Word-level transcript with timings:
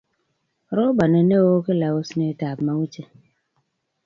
robani 0.75 1.21
newon 1.29 1.61
kila 1.65 1.87
oset 1.99 2.39
ab 2.49 2.57
mauche 2.65 3.03